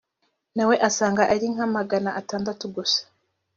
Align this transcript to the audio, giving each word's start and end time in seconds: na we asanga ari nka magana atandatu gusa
na 0.55 0.63
we 0.69 0.75
asanga 0.87 1.23
ari 1.33 1.45
nka 1.53 1.67
magana 1.75 2.09
atandatu 2.19 2.63
gusa 2.75 3.01